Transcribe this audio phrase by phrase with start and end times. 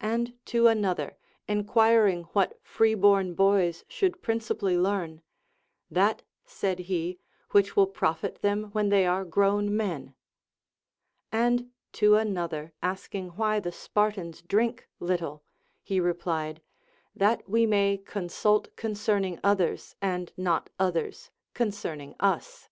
[0.00, 1.16] And to another
[1.46, 5.22] enquiring what free born boys should prin cipally learn,
[5.88, 7.20] That, said he,
[7.52, 10.16] which will profit them Avhen they are grown men.
[11.30, 15.44] And to another asking why the Spartans drink little,
[15.84, 16.62] he replied.
[17.14, 22.68] That we may consult con cerning others, and not others concerning us.